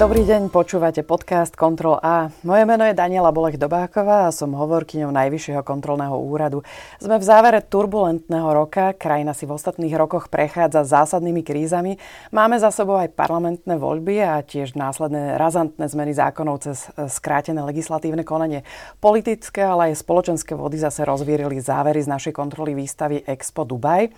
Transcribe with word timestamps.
Dobrý 0.00 0.24
deň, 0.24 0.48
počúvate 0.48 1.04
podcast 1.04 1.52
Kontrol 1.52 2.00
A. 2.00 2.32
Moje 2.40 2.64
meno 2.64 2.88
je 2.88 2.96
Daniela 2.96 3.28
Bolech 3.36 3.60
Dobáková 3.60 4.24
a 4.24 4.32
som 4.32 4.56
hovorkyňou 4.56 5.12
Najvyššieho 5.12 5.60
kontrolného 5.60 6.16
úradu. 6.16 6.64
Sme 6.96 7.20
v 7.20 7.28
závere 7.28 7.60
turbulentného 7.60 8.48
roka, 8.48 8.96
krajina 8.96 9.36
si 9.36 9.44
v 9.44 9.60
ostatných 9.60 9.92
rokoch 9.92 10.32
prechádza 10.32 10.88
zásadnými 10.88 11.44
krízami. 11.44 12.00
Máme 12.32 12.56
za 12.56 12.72
sebou 12.72 12.96
aj 12.96 13.12
parlamentné 13.12 13.76
voľby 13.76 14.24
a 14.24 14.40
tiež 14.40 14.72
následné 14.72 15.36
razantné 15.36 15.84
zmeny 15.84 16.16
zákonov 16.16 16.64
cez 16.64 16.88
skrátené 16.96 17.60
legislatívne 17.60 18.24
konanie. 18.24 18.64
Politické, 19.04 19.68
ale 19.68 19.92
aj 19.92 20.00
spoločenské 20.00 20.56
vody 20.56 20.80
zase 20.80 21.04
rozvírili 21.04 21.60
závery 21.60 22.00
z 22.00 22.08
našej 22.08 22.32
kontroly 22.32 22.72
výstavy 22.72 23.20
Expo 23.28 23.68
Dubaj. 23.68 24.08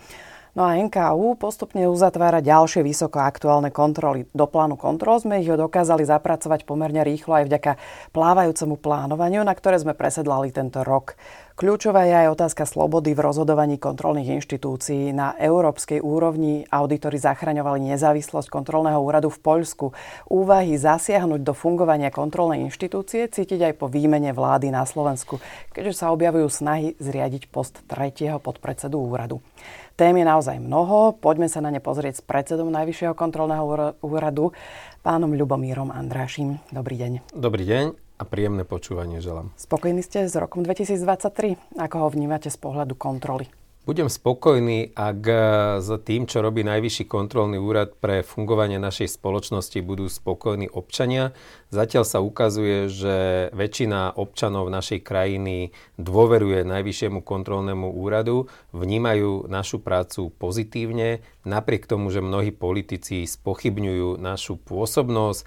No 0.53 0.69
a 0.69 0.77
NKU 0.77 1.41
postupne 1.41 1.89
uzatvára 1.89 2.45
ďalšie 2.45 2.85
vysoko 2.85 3.25
aktuálne 3.25 3.73
kontroly. 3.73 4.29
Do 4.37 4.45
plánu 4.45 4.77
kontrol 4.77 5.17
sme 5.17 5.41
ich 5.41 5.49
dokázali 5.49 6.05
zapracovať 6.05 6.69
pomerne 6.69 7.01
rýchlo 7.01 7.41
aj 7.41 7.49
vďaka 7.49 7.73
plávajúcemu 8.13 8.77
plánovaniu, 8.77 9.49
na 9.49 9.57
ktoré 9.57 9.81
sme 9.81 9.97
presedlali 9.97 10.53
tento 10.53 10.85
rok. 10.85 11.17
Kľúčová 11.57 12.05
je 12.05 12.17
aj 12.17 12.33
otázka 12.37 12.69
slobody 12.69 13.17
v 13.17 13.25
rozhodovaní 13.25 13.81
kontrolných 13.81 14.45
inštitúcií. 14.45 15.17
Na 15.17 15.37
európskej 15.41 16.05
úrovni 16.05 16.69
auditori 16.69 17.17
zachraňovali 17.17 17.89
nezávislosť 17.97 18.53
kontrolného 18.53 19.01
úradu 19.01 19.33
v 19.33 19.41
Poľsku. 19.41 19.97
Úvahy 20.29 20.77
zasiahnuť 20.77 21.41
do 21.41 21.57
fungovania 21.57 22.13
kontrolnej 22.13 22.69
inštitúcie 22.69 23.25
cítiť 23.25 23.73
aj 23.73 23.75
po 23.81 23.89
výmene 23.89 24.37
vlády 24.37 24.69
na 24.69 24.85
Slovensku, 24.85 25.41
keďže 25.73 26.05
sa 26.05 26.13
objavujú 26.13 26.49
snahy 26.53 26.93
zriadiť 27.01 27.49
post 27.49 27.81
tretieho 27.89 28.37
podpredsedu 28.37 29.01
úradu. 29.01 29.41
Tém 30.03 30.19
je 30.19 30.27
naozaj 30.27 30.59
mnoho. 30.59 31.15
Poďme 31.15 31.47
sa 31.47 31.63
na 31.63 31.71
ne 31.71 31.79
pozrieť 31.79 32.19
s 32.19 32.27
predsedom 32.27 32.75
Najvyššieho 32.75 33.15
kontrolného 33.15 33.95
úradu, 34.03 34.51
pánom 34.99 35.31
Ľubomírom 35.31 35.95
Andrášim. 35.95 36.59
Dobrý 36.75 36.99
deň. 36.99 37.31
Dobrý 37.31 37.63
deň 37.63 37.85
a 38.19 38.23
príjemné 38.27 38.67
počúvanie 38.67 39.23
želám. 39.23 39.55
Spokojní 39.55 40.03
ste 40.03 40.27
s 40.27 40.35
rokom 40.35 40.67
2023? 40.67 41.79
Ako 41.79 41.97
ho 42.03 42.09
vnímate 42.11 42.51
z 42.51 42.59
pohľadu 42.59 42.99
kontroly? 42.99 43.47
Budem 43.83 44.07
spokojný, 44.07 44.95
ak 44.95 45.21
e, 45.27 45.35
s 45.83 45.91
tým, 46.07 46.31
čo 46.31 46.39
robí 46.39 46.63
Najvyšší 46.63 47.11
kontrolný 47.11 47.59
úrad 47.59 47.99
pre 47.99 48.23
fungovanie 48.23 48.79
našej 48.79 49.19
spoločnosti, 49.19 49.75
budú 49.83 50.07
spokojní 50.07 50.71
občania. 50.71 51.35
Zatiaľ 51.75 52.07
sa 52.07 52.23
ukazuje, 52.23 52.87
že 52.87 53.51
väčšina 53.51 54.15
občanov 54.15 54.71
našej 54.71 55.03
krajiny 55.03 55.75
dôveruje 55.99 56.63
Najvyššiemu 56.63 57.27
kontrolnému 57.27 57.91
úradu, 57.91 58.47
vnímajú 58.71 59.51
našu 59.51 59.83
prácu 59.83 60.31
pozitívne, 60.39 61.19
napriek 61.43 61.91
tomu, 61.91 62.11
že 62.11 62.23
mnohí 62.25 62.51
politici 62.55 63.27
spochybňujú 63.27 64.19
našu 64.19 64.59
pôsobnosť, 64.59 65.41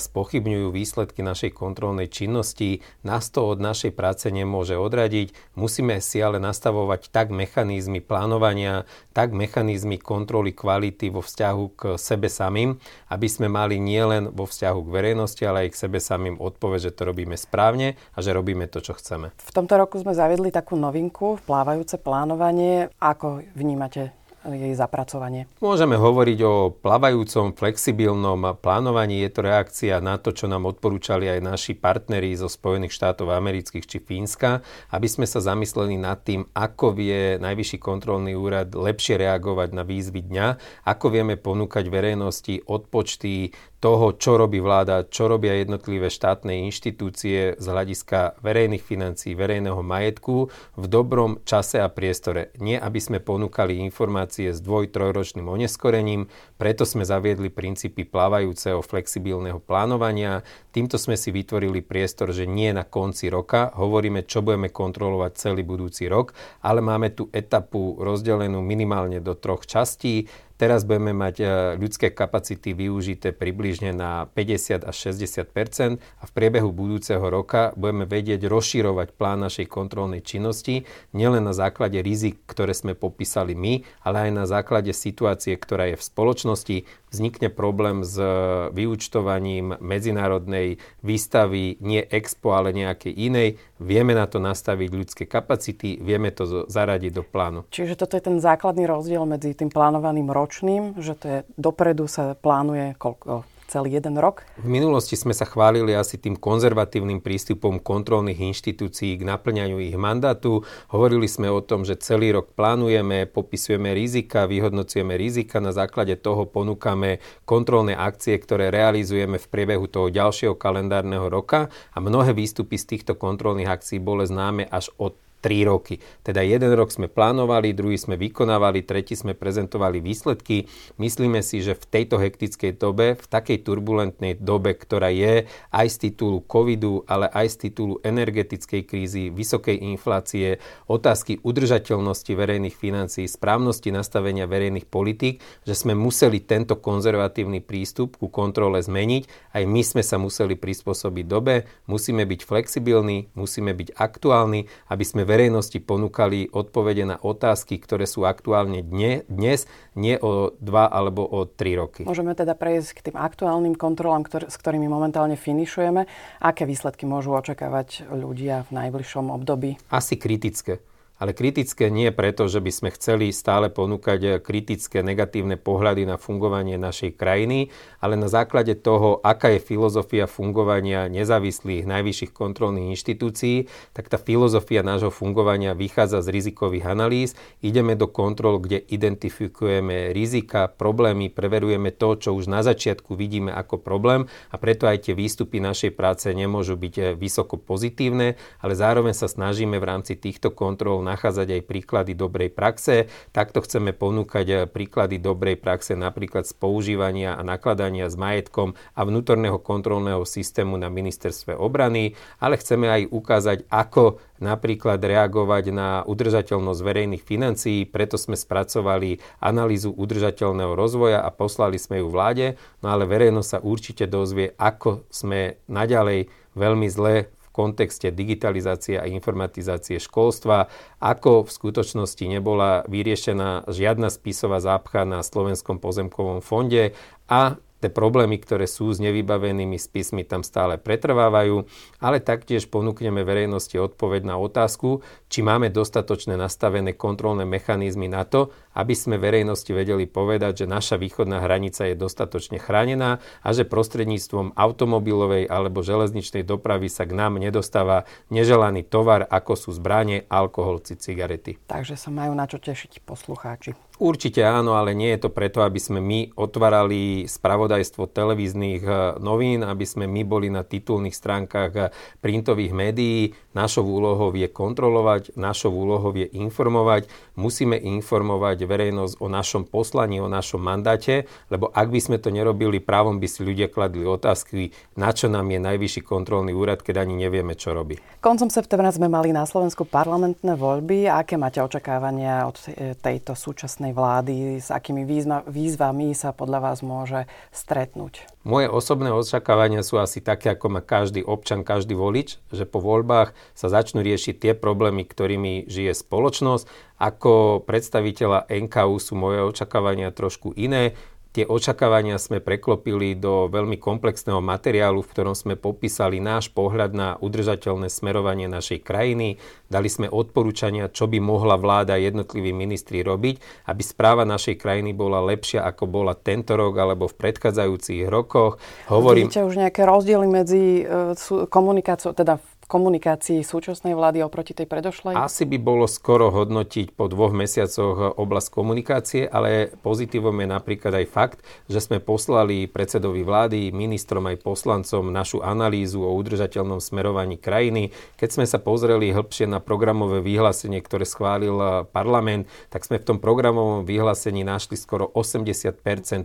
spochybňujú 0.00 0.68
výsledky 0.72 1.20
našej 1.24 1.56
kontrolnej 1.56 2.12
činnosti, 2.12 2.84
nás 3.04 3.28
to 3.32 3.48
od 3.48 3.58
našej 3.60 3.92
práce 3.96 4.28
nemôže 4.28 4.76
odradiť. 4.76 5.32
Musíme 5.56 5.98
si 6.04 6.20
ale 6.20 6.38
nastavovať 6.38 7.08
tak 7.08 7.32
mechanizmy 7.32 8.04
plánovania, 8.04 8.84
tak 9.16 9.32
mechanizmy 9.32 9.96
kontroly 9.96 10.52
kvality 10.52 11.08
vo 11.08 11.24
vzťahu 11.24 11.64
k 11.76 11.82
sebe 11.96 12.28
samým, 12.28 12.76
aby 13.08 13.28
sme 13.28 13.48
mali 13.48 13.80
nielen 13.80 14.30
vo 14.30 14.44
vzťahu 14.46 14.78
k 14.84 14.92
verejnosti, 14.92 15.42
ale 15.44 15.66
aj 15.66 15.70
k 15.72 15.80
sebe 15.88 15.98
samým 15.98 16.36
odpoveď, 16.38 16.90
že 16.90 16.96
to 16.96 17.02
robíme 17.08 17.34
správne 17.34 17.98
a 18.14 18.18
že 18.20 18.36
robíme 18.36 18.68
to, 18.68 18.84
čo 18.84 18.94
chceme. 18.94 19.32
V 19.36 19.54
tomto 19.54 19.76
roku 19.80 19.98
sme 19.98 20.12
zaviedli 20.14 20.52
takú 20.52 20.76
novinku, 20.76 21.40
plávajúce 21.48 21.96
plánovanie. 21.98 22.92
Ako 23.00 23.42
vnímate 23.56 24.12
jej 24.48 24.72
zapracovanie? 24.72 25.44
Môžeme 25.60 26.00
hovoriť 26.00 26.38
o 26.48 26.72
plavajúcom, 26.72 27.52
flexibilnom 27.52 28.56
plánovaní. 28.56 29.20
Je 29.20 29.30
to 29.30 29.40
reakcia 29.44 30.00
na 30.00 30.16
to, 30.16 30.32
čo 30.32 30.48
nám 30.48 30.64
odporúčali 30.64 31.28
aj 31.28 31.40
naši 31.44 31.72
partneri 31.76 32.32
zo 32.32 32.48
Spojených 32.48 32.96
štátov 32.96 33.28
amerických 33.28 33.84
či 33.84 33.98
Fínska, 34.00 34.64
aby 34.96 35.08
sme 35.12 35.28
sa 35.28 35.44
zamysleli 35.44 36.00
nad 36.00 36.24
tým, 36.24 36.48
ako 36.56 36.96
vie 36.96 37.36
Najvyšší 37.36 37.78
kontrolný 37.80 38.32
úrad 38.32 38.72
lepšie 38.72 39.20
reagovať 39.20 39.76
na 39.76 39.84
výzvy 39.84 40.24
dňa, 40.24 40.46
ako 40.88 41.06
vieme 41.12 41.36
ponúkať 41.36 41.92
verejnosti 41.92 42.64
odpočty 42.64 43.52
toho, 43.80 44.12
čo 44.12 44.36
robí 44.36 44.60
vláda, 44.60 45.08
čo 45.08 45.24
robia 45.24 45.56
jednotlivé 45.56 46.12
štátne 46.12 46.68
inštitúcie 46.68 47.56
z 47.56 47.64
hľadiska 47.64 48.36
verejných 48.44 48.84
financií, 48.84 49.32
verejného 49.32 49.80
majetku 49.80 50.52
v 50.76 50.84
dobrom 50.84 51.40
čase 51.48 51.80
a 51.80 51.88
priestore. 51.88 52.52
Nie, 52.60 52.76
aby 52.76 53.00
sme 53.00 53.24
ponúkali 53.24 53.80
informácie 53.80 54.52
s 54.52 54.60
dvoj, 54.60 54.92
trojročným 54.92 55.48
oneskorením, 55.48 56.28
preto 56.60 56.84
sme 56.84 57.08
zaviedli 57.08 57.48
princípy 57.48 58.04
plávajúceho 58.04 58.84
flexibilného 58.84 59.64
plánovania. 59.64 60.44
Týmto 60.76 61.00
sme 61.00 61.16
si 61.16 61.32
vytvorili 61.32 61.80
priestor, 61.80 62.36
že 62.36 62.44
nie 62.44 62.68
na 62.76 62.84
konci 62.84 63.32
roka 63.32 63.72
hovoríme, 63.80 64.28
čo 64.28 64.44
budeme 64.44 64.68
kontrolovať 64.68 65.32
celý 65.40 65.64
budúci 65.64 66.04
rok, 66.04 66.36
ale 66.60 66.84
máme 66.84 67.16
tu 67.16 67.32
etapu 67.32 67.96
rozdelenú 67.96 68.60
minimálne 68.60 69.24
do 69.24 69.32
troch 69.32 69.64
častí 69.64 70.28
Teraz 70.60 70.84
budeme 70.84 71.16
mať 71.16 71.40
e, 71.40 71.44
ľudské 71.80 72.12
kapacity 72.12 72.76
využité 72.76 73.32
približne 73.32 73.96
na 73.96 74.28
50 74.28 74.84
až 74.84 74.96
60% 75.08 75.96
a 75.96 76.24
v 76.28 76.32
priebehu 76.36 76.68
budúceho 76.68 77.24
roka 77.32 77.72
budeme 77.80 78.04
vedieť 78.04 78.44
rozširovať 78.44 79.16
plán 79.16 79.40
našej 79.40 79.64
kontrolnej 79.72 80.20
činnosti 80.20 80.84
nielen 81.16 81.48
na 81.48 81.56
základe 81.56 82.04
rizik, 82.04 82.44
ktoré 82.44 82.76
sme 82.76 82.92
popísali 82.92 83.56
my, 83.56 83.88
ale 84.04 84.28
aj 84.28 84.30
na 84.36 84.44
základe 84.44 84.92
situácie, 84.92 85.56
ktorá 85.56 85.88
je 85.88 85.96
v 85.96 86.04
spoločnosti. 86.04 86.76
Vznikne 87.10 87.50
problém 87.50 88.06
s 88.06 88.14
e, 88.14 88.26
vyučtovaním 88.70 89.76
medzinárodnej 89.82 90.78
výstavy, 91.02 91.76
nie 91.82 92.06
expo, 92.06 92.54
ale 92.54 92.70
nejakej 92.70 93.10
inej. 93.10 93.48
Vieme 93.82 94.14
na 94.14 94.30
to 94.30 94.38
nastaviť 94.38 94.90
ľudské 94.94 95.24
kapacity, 95.26 95.98
vieme 95.98 96.30
to 96.30 96.70
zaradiť 96.70 97.12
do 97.12 97.26
plánu. 97.26 97.66
Čiže 97.74 97.98
toto 97.98 98.14
je 98.14 98.22
ten 98.22 98.38
základný 98.38 98.86
rozdiel 98.86 99.26
medzi 99.26 99.52
tým 99.58 99.68
plánovaným 99.68 100.30
ročným 100.30 101.00
že 101.00 101.14
to 101.16 101.24
je 101.26 101.38
dopredu 101.56 102.06
sa 102.06 102.34
plánuje 102.36 102.94
koľko, 102.98 103.44
celý 103.70 104.02
jeden 104.02 104.18
rok? 104.18 104.42
V 104.58 104.66
minulosti 104.66 105.14
sme 105.14 105.30
sa 105.30 105.46
chválili 105.46 105.94
asi 105.94 106.18
tým 106.18 106.34
konzervatívnym 106.34 107.22
prístupom 107.22 107.78
kontrolných 107.78 108.50
inštitúcií 108.50 109.22
k 109.22 109.22
naplňaniu 109.22 109.78
ich 109.78 109.94
mandátu. 109.94 110.66
Hovorili 110.90 111.30
sme 111.30 111.46
o 111.46 111.62
tom, 111.62 111.86
že 111.86 111.94
celý 112.02 112.34
rok 112.34 112.50
plánujeme, 112.58 113.30
popisujeme 113.30 113.94
rizika, 113.94 114.50
vyhodnocujeme 114.50 115.14
rizika, 115.14 115.62
na 115.62 115.70
základe 115.70 116.18
toho 116.18 116.50
ponúkame 116.50 117.22
kontrolné 117.46 117.94
akcie, 117.94 118.34
ktoré 118.42 118.74
realizujeme 118.74 119.38
v 119.38 119.46
priebehu 119.46 119.86
toho 119.86 120.10
ďalšieho 120.10 120.58
kalendárneho 120.58 121.30
roka 121.30 121.70
a 121.94 121.98
mnohé 122.02 122.34
výstupy 122.34 122.74
z 122.74 122.98
týchto 122.98 123.14
kontrolných 123.14 123.70
akcií 123.70 124.02
boli 124.02 124.26
známe 124.26 124.66
až 124.66 124.90
od 124.98 125.14
3 125.40 125.64
roky. 125.68 125.98
Teda 126.20 126.44
jeden 126.44 126.76
rok 126.76 126.92
sme 126.92 127.08
plánovali, 127.08 127.72
druhý 127.72 127.96
sme 127.96 128.20
vykonávali, 128.20 128.84
tretí 128.84 129.16
sme 129.16 129.32
prezentovali 129.32 130.04
výsledky. 130.04 130.68
Myslíme 131.00 131.40
si, 131.40 131.64
že 131.64 131.72
v 131.74 131.84
tejto 131.88 132.20
hektickej 132.20 132.76
dobe, 132.76 133.16
v 133.16 133.26
takej 133.26 133.64
turbulentnej 133.64 134.36
dobe, 134.36 134.76
ktorá 134.76 135.08
je 135.08 135.48
aj 135.72 135.86
z 135.88 135.96
titulu 136.08 136.44
covidu, 136.44 137.02
ale 137.08 137.26
aj 137.32 137.56
z 137.56 137.56
titulu 137.68 137.98
energetickej 138.04 138.82
krízy, 138.84 139.32
vysokej 139.32 139.80
inflácie, 139.80 140.60
otázky 140.86 141.40
udržateľnosti 141.40 142.32
verejných 142.36 142.76
financií, 142.76 143.24
správnosti 143.24 143.88
nastavenia 143.90 144.44
verejných 144.44 144.84
politík, 144.86 145.40
že 145.64 145.72
sme 145.72 145.96
museli 145.96 146.44
tento 146.44 146.76
konzervatívny 146.76 147.64
prístup 147.64 148.20
ku 148.20 148.28
kontrole 148.28 148.84
zmeniť. 148.84 149.54
Aj 149.56 149.64
my 149.64 149.80
sme 149.80 150.04
sa 150.04 150.20
museli 150.20 150.54
prispôsobiť 150.58 151.24
dobe, 151.24 151.64
musíme 151.88 152.28
byť 152.28 152.40
flexibilní, 152.44 153.32
musíme 153.32 153.72
byť 153.72 153.96
aktuálni, 153.96 154.68
aby 154.92 155.04
sme 155.06 155.22
verejnosti 155.30 155.78
ponúkali 155.78 156.50
odpovede 156.50 157.06
na 157.06 157.16
otázky, 157.22 157.78
ktoré 157.78 158.10
sú 158.10 158.26
aktuálne 158.26 158.82
dne, 158.82 159.22
dnes, 159.30 159.70
nie 159.94 160.18
o 160.18 160.50
dva 160.58 160.90
alebo 160.90 161.22
o 161.22 161.46
tri 161.46 161.78
roky. 161.78 162.02
Môžeme 162.02 162.34
teda 162.34 162.58
prejsť 162.58 162.90
k 162.98 163.00
tým 163.10 163.16
aktuálnym 163.16 163.78
kontrolám, 163.78 164.26
ktor- 164.26 164.50
s 164.50 164.58
ktorými 164.58 164.90
momentálne 164.90 165.38
finišujeme. 165.38 166.10
Aké 166.42 166.66
výsledky 166.66 167.06
môžu 167.06 167.38
očakávať 167.38 168.10
ľudia 168.10 168.66
v 168.66 168.70
najbližšom 168.74 169.30
období? 169.30 169.78
Asi 169.94 170.18
kritické 170.18 170.82
ale 171.20 171.36
kritické 171.36 171.92
nie 171.92 172.08
preto, 172.08 172.48
že 172.48 172.64
by 172.64 172.72
sme 172.72 172.88
chceli 172.96 173.28
stále 173.30 173.68
ponúkať 173.68 174.40
kritické 174.40 175.04
negatívne 175.04 175.60
pohľady 175.60 176.08
na 176.08 176.16
fungovanie 176.16 176.80
našej 176.80 177.20
krajiny, 177.20 177.68
ale 178.00 178.16
na 178.16 178.32
základe 178.32 178.72
toho, 178.80 179.20
aká 179.20 179.52
je 179.52 179.60
filozofia 179.60 180.24
fungovania 180.24 181.12
nezávislých 181.12 181.84
najvyšších 181.84 182.32
kontrolných 182.32 182.96
inštitúcií, 182.96 183.68
tak 183.92 184.08
tá 184.08 184.16
filozofia 184.16 184.80
nášho 184.80 185.12
fungovania 185.12 185.76
vychádza 185.76 186.24
z 186.24 186.32
rizikových 186.32 186.88
analýz. 186.88 187.36
Ideme 187.60 187.92
do 188.00 188.08
kontrol, 188.08 188.56
kde 188.56 188.80
identifikujeme 188.80 190.16
rizika, 190.16 190.72
problémy, 190.72 191.28
preverujeme 191.28 191.92
to, 191.92 192.16
čo 192.16 192.32
už 192.32 192.48
na 192.48 192.64
začiatku 192.64 193.12
vidíme 193.12 193.52
ako 193.52 193.76
problém 193.76 194.24
a 194.48 194.56
preto 194.56 194.88
aj 194.88 195.04
tie 195.04 195.14
výstupy 195.14 195.60
našej 195.60 195.92
práce 195.92 196.32
nemôžu 196.32 196.80
byť 196.80 197.20
vysoko 197.20 197.60
pozitívne, 197.60 198.40
ale 198.64 198.72
zároveň 198.72 199.12
sa 199.12 199.28
snažíme 199.28 199.76
v 199.76 199.84
rámci 199.84 200.16
týchto 200.16 200.56
kontrol 200.56 201.04
nachádzať 201.10 201.58
aj 201.58 201.62
príklady 201.66 202.12
dobrej 202.14 202.54
praxe. 202.54 203.10
Takto 203.34 203.58
chceme 203.66 203.90
ponúkať 203.90 204.70
príklady 204.70 205.18
dobrej 205.18 205.58
praxe 205.58 205.98
napríklad 205.98 206.46
z 206.46 206.54
používania 206.54 207.34
a 207.34 207.42
nakladania 207.42 208.06
s 208.06 208.14
majetkom 208.14 208.78
a 208.94 209.00
vnútorného 209.02 209.58
kontrolného 209.58 210.22
systému 210.22 210.78
na 210.78 210.86
ministerstve 210.86 211.58
obrany, 211.58 212.14
ale 212.38 212.54
chceme 212.62 212.86
aj 212.86 213.02
ukázať, 213.10 213.58
ako 213.66 214.22
napríklad 214.40 215.02
reagovať 215.02 215.64
na 215.74 216.00
udržateľnosť 216.08 216.80
verejných 216.80 217.24
financií, 217.26 217.84
preto 217.84 218.16
sme 218.16 218.38
spracovali 218.38 219.20
analýzu 219.42 219.92
udržateľného 219.92 220.72
rozvoja 220.72 221.20
a 221.20 221.28
poslali 221.28 221.76
sme 221.76 222.00
ju 222.00 222.08
vláde, 222.08 222.56
no 222.80 222.88
ale 222.88 223.04
verejnosť 223.04 223.48
sa 223.50 223.58
určite 223.60 224.08
dozvie, 224.08 224.56
ako 224.56 225.04
sme 225.12 225.60
naďalej 225.68 226.32
veľmi 226.56 226.88
zle 226.88 227.28
v 227.50 227.56
kontexte 227.58 228.14
digitalizácie 228.14 228.94
a 228.94 229.10
informatizácie 229.10 229.98
školstva, 229.98 230.70
ako 231.02 231.42
v 231.42 231.50
skutočnosti 231.50 232.24
nebola 232.30 232.86
vyriešená 232.86 233.66
žiadna 233.66 234.06
spisová 234.06 234.62
zápcha 234.62 235.02
na 235.02 235.26
Slovenskom 235.26 235.82
pozemkovom 235.82 236.38
fonde 236.38 236.94
a 237.26 237.58
Tie 237.80 237.88
problémy, 237.88 238.36
ktoré 238.36 238.68
sú 238.68 238.92
s 238.92 239.00
nevybavenými 239.00 239.80
spismi, 239.80 240.20
tam 240.28 240.44
stále 240.44 240.76
pretrvávajú, 240.76 241.64
ale 241.96 242.20
taktiež 242.20 242.68
ponúkneme 242.68 243.24
verejnosti 243.24 243.80
odpoveď 243.80 244.28
na 244.28 244.36
otázku, 244.36 245.00
či 245.32 245.40
máme 245.40 245.72
dostatočne 245.72 246.36
nastavené 246.36 246.92
kontrolné 246.92 247.48
mechanizmy 247.48 248.12
na 248.12 248.28
to, 248.28 248.52
aby 248.76 248.92
sme 248.92 249.16
verejnosti 249.16 249.72
vedeli 249.72 250.04
povedať, 250.04 250.64
že 250.64 250.66
naša 250.68 251.00
východná 251.00 251.40
hranica 251.40 251.88
je 251.88 251.96
dostatočne 251.96 252.60
chránená 252.60 253.24
a 253.40 253.48
že 253.56 253.64
prostredníctvom 253.64 254.54
automobilovej 254.60 255.48
alebo 255.48 255.80
železničnej 255.80 256.44
dopravy 256.44 256.92
sa 256.92 257.08
k 257.08 257.16
nám 257.16 257.40
nedostáva 257.40 258.04
neželaný 258.28 258.84
tovar, 258.84 259.24
ako 259.24 259.56
sú 259.56 259.70
zbranie, 259.72 260.28
alkohol 260.28 260.84
či 260.84 261.00
cigarety. 261.00 261.56
Takže 261.64 261.96
sa 261.96 262.12
majú 262.12 262.36
na 262.36 262.44
čo 262.44 262.60
tešiť 262.60 263.00
poslucháči. 263.08 263.89
Určite 264.00 264.40
áno, 264.40 264.80
ale 264.80 264.96
nie 264.96 265.12
je 265.12 265.28
to 265.28 265.30
preto, 265.30 265.60
aby 265.60 265.76
sme 265.76 266.00
my 266.00 266.32
otvárali 266.32 267.28
spravodajstvo 267.28 268.08
televíznych 268.08 268.80
eh, 268.80 269.20
novín, 269.20 269.60
aby 269.60 269.84
sme 269.84 270.08
my 270.08 270.24
boli 270.24 270.48
na 270.48 270.64
titulných 270.64 271.12
stránkach 271.12 271.72
eh, 271.76 271.92
printových 272.24 272.72
médií. 272.72 273.36
Našou 273.52 273.84
úlohou 273.84 274.32
je 274.32 274.48
kontrolovať, 274.48 275.36
našou 275.36 275.76
úlohou 275.76 276.16
je 276.16 276.32
informovať. 276.32 277.12
Musíme 277.36 277.76
informovať 277.76 278.64
verejnosť 278.64 279.20
o 279.20 279.28
našom 279.28 279.68
poslaní, 279.68 280.16
o 280.16 280.32
našom 280.32 280.64
mandáte, 280.64 281.28
lebo 281.52 281.68
ak 281.68 281.92
by 281.92 282.00
sme 282.00 282.16
to 282.16 282.32
nerobili 282.32 282.80
právom, 282.80 283.20
by 283.20 283.28
si 283.28 283.44
ľudia 283.44 283.68
kladli 283.68 284.08
otázky, 284.08 284.72
na 284.96 285.12
čo 285.12 285.28
nám 285.28 285.44
je 285.52 285.60
najvyšší 285.60 286.00
kontrolný 286.08 286.56
úrad, 286.56 286.80
keď 286.80 287.04
ani 287.04 287.20
nevieme, 287.20 287.52
čo 287.52 287.76
robí. 287.76 288.00
Koncom 288.24 288.48
septembra 288.48 288.88
sme 288.96 289.12
mali 289.12 289.28
na 289.36 289.44
Slovensku 289.44 289.84
parlamentné 289.84 290.56
voľby. 290.56 291.04
Aké 291.10 291.36
máte 291.36 291.60
očakávania 291.60 292.48
od 292.48 292.56
tejto 293.02 293.36
súčasnej 293.36 293.89
súčasnej 293.90 293.94
vlády, 293.94 294.36
s 294.62 294.68
akými 294.70 295.02
výzva, 295.04 295.42
výzvami 295.46 296.14
sa 296.14 296.30
podľa 296.30 296.58
vás 296.62 296.78
môže 296.82 297.26
stretnúť? 297.50 298.26
Moje 298.46 298.70
osobné 298.70 299.12
očakávania 299.12 299.82
sú 299.84 300.00
asi 300.00 300.22
také, 300.22 300.54
ako 300.54 300.78
má 300.78 300.80
každý 300.80 301.20
občan, 301.20 301.66
každý 301.66 301.98
volič, 301.98 302.40
že 302.54 302.64
po 302.64 302.80
voľbách 302.80 303.34
sa 303.52 303.66
začnú 303.68 304.00
riešiť 304.00 304.34
tie 304.40 304.52
problémy, 304.56 305.04
ktorými 305.04 305.68
žije 305.68 305.92
spoločnosť. 305.92 306.64
Ako 307.00 307.64
predstaviteľa 307.64 308.48
NKU 308.48 308.96
sú 309.00 309.12
moje 309.16 309.44
očakávania 309.44 310.12
trošku 310.12 310.56
iné. 310.56 310.96
Tie 311.30 311.46
očakávania 311.46 312.18
sme 312.18 312.42
preklopili 312.42 313.14
do 313.14 313.46
veľmi 313.46 313.78
komplexného 313.78 314.42
materiálu, 314.42 314.98
v 314.98 315.10
ktorom 315.14 315.38
sme 315.38 315.54
popísali 315.54 316.18
náš 316.18 316.50
pohľad 316.50 316.90
na 316.90 317.08
udržateľné 317.22 317.86
smerovanie 317.86 318.50
našej 318.50 318.82
krajiny. 318.82 319.38
Dali 319.70 319.86
sme 319.86 320.10
odporúčania, 320.10 320.90
čo 320.90 321.06
by 321.06 321.22
mohla 321.22 321.54
vláda 321.54 321.94
jednotliví 321.94 322.50
ministri 322.50 323.06
robiť, 323.06 323.66
aby 323.70 323.82
správa 323.86 324.26
našej 324.26 324.58
krajiny 324.58 324.90
bola 324.90 325.22
lepšia, 325.22 325.62
ako 325.62 325.86
bola 325.86 326.18
tento 326.18 326.58
rok 326.58 326.74
alebo 326.74 327.06
v 327.06 327.14
predchádzajúcich 327.14 328.10
rokoch. 328.10 328.58
Hovorím... 328.90 329.30
Vidíte 329.30 329.46
už 329.46 329.54
nejaké 329.54 329.86
rozdiely 329.86 330.26
medzi 330.26 330.82
e, 330.82 331.14
komunikáciou, 331.46 332.10
teda 332.10 332.42
komunikácii 332.70 333.42
súčasnej 333.42 333.98
vlády 333.98 334.22
oproti 334.22 334.54
tej 334.54 334.70
predošlej? 334.70 335.18
Asi 335.18 335.42
by 335.42 335.58
bolo 335.58 335.90
skoro 335.90 336.30
hodnotiť 336.30 336.94
po 336.94 337.10
dvoch 337.10 337.34
mesiacoch 337.34 338.14
oblasť 338.14 338.48
komunikácie, 338.54 339.26
ale 339.26 339.74
pozitívom 339.82 340.38
je 340.38 340.46
napríklad 340.46 341.02
aj 341.02 341.06
fakt, 341.10 341.38
že 341.66 341.82
sme 341.82 341.98
poslali 341.98 342.70
predsedovi 342.70 343.26
vlády, 343.26 343.74
ministrom 343.74 344.30
aj 344.30 344.46
poslancom 344.46 345.10
našu 345.10 345.42
analýzu 345.42 346.06
o 346.06 346.14
udržateľnom 346.14 346.78
smerovaní 346.78 347.42
krajiny. 347.42 347.90
Keď 348.14 348.38
sme 348.38 348.46
sa 348.46 348.62
pozreli 348.62 349.10
hĺbšie 349.10 349.50
na 349.50 349.58
programové 349.58 350.22
vyhlásenie, 350.22 350.78
ktoré 350.78 351.02
schválil 351.02 351.90
parlament, 351.90 352.46
tak 352.70 352.86
sme 352.86 353.02
v 353.02 353.06
tom 353.10 353.18
programovom 353.18 353.82
vyhlásení 353.82 354.46
našli 354.46 354.78
skoro 354.78 355.10
80% 355.10 355.74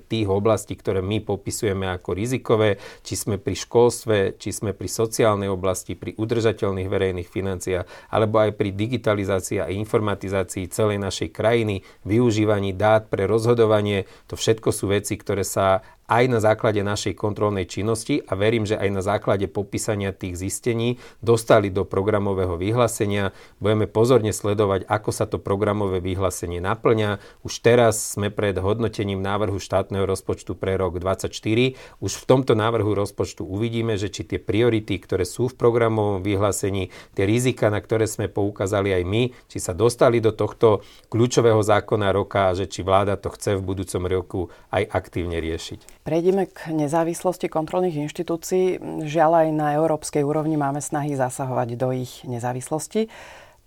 tých 0.05 0.29
oblastí, 0.29 0.77
ktoré 0.77 1.01
my 1.01 1.25
popisujeme 1.25 1.89
ako 1.89 2.13
rizikové, 2.13 2.77
či 3.01 3.17
sme 3.17 3.41
pri 3.41 3.57
školstve, 3.57 4.37
či 4.37 4.53
sme 4.53 4.77
pri 4.77 4.85
sociálnej 4.85 5.49
oblasti, 5.49 5.97
pri 5.97 6.13
udržateľnosti 6.13 6.34
udržateľných 6.35 6.91
verejných 6.91 7.31
financiách, 7.31 7.87
alebo 8.11 8.43
aj 8.43 8.59
pri 8.59 8.75
digitalizácii 8.75 9.63
a 9.63 9.71
informatizácii 9.71 10.67
celej 10.67 10.99
našej 10.99 11.31
krajiny, 11.31 11.87
využívaní 12.03 12.75
dát 12.75 13.07
pre 13.07 13.23
rozhodovanie. 13.23 14.03
To 14.27 14.35
všetko 14.35 14.75
sú 14.75 14.91
veci, 14.91 15.15
ktoré 15.15 15.47
sa 15.47 15.79
aj 16.05 16.23
na 16.29 16.37
základe 16.37 16.85
našej 16.85 17.17
kontrolnej 17.17 17.65
činnosti 17.65 18.21
a 18.29 18.37
verím, 18.37 18.65
že 18.65 18.77
aj 18.77 18.89
na 18.93 19.01
základe 19.01 19.49
popísania 19.49 20.13
tých 20.13 20.37
zistení 20.37 21.01
dostali 21.21 21.73
do 21.73 21.81
programového 21.81 22.61
vyhlásenia. 22.61 23.33
Budeme 23.57 23.89
pozorne 23.89 24.29
sledovať, 24.29 24.85
ako 24.85 25.09
sa 25.09 25.25
to 25.25 25.41
programové 25.41 26.01
vyhlásenie 26.05 26.61
naplňa. 26.61 27.17
Už 27.41 27.57
teraz 27.65 28.13
sme 28.13 28.29
pred 28.29 28.53
hodnotením 28.61 29.21
návrhu 29.21 29.57
štátneho 29.57 30.05
rozpočtu 30.05 30.53
pre 30.53 30.77
rok 30.77 31.01
2024. 31.01 31.73
Už 32.05 32.13
v 32.21 32.25
tomto 32.29 32.53
návrhu 32.53 32.93
rozpočtu 32.93 33.41
uvidíme, 33.41 33.97
že 33.97 34.13
či 34.13 34.29
tie 34.29 34.37
priority, 34.37 35.01
ktoré 35.01 35.25
sú 35.25 35.49
v 35.49 35.57
programovom 35.57 36.21
vyhlásení, 36.25 36.89
tie 37.13 37.25
rizika, 37.29 37.69
na 37.69 37.77
ktoré 37.77 38.09
sme 38.09 38.25
poukázali 38.25 38.89
aj 38.97 39.03
my, 39.05 39.23
či 39.45 39.61
sa 39.61 39.77
dostali 39.77 40.17
do 40.17 40.33
tohto 40.33 40.81
kľúčového 41.13 41.61
zákona 41.61 42.09
roka 42.09 42.49
a 42.49 42.57
že 42.57 42.65
či 42.65 42.81
vláda 42.81 43.13
to 43.21 43.29
chce 43.29 43.61
v 43.61 43.61
budúcom 43.61 44.03
roku 44.09 44.41
aj 44.73 44.89
aktívne 44.89 45.37
riešiť. 45.37 46.01
Prejdeme 46.01 46.49
k 46.49 46.73
nezávislosti 46.73 47.45
kontrolných 47.45 48.09
inštitúcií. 48.09 48.81
Žiaľ 49.05 49.31
aj 49.45 49.47
na 49.53 49.67
európskej 49.77 50.25
úrovni 50.25 50.57
máme 50.57 50.81
snahy 50.81 51.13
zasahovať 51.13 51.77
do 51.77 51.93
ich 51.93 52.25
nezávislosti. 52.25 53.07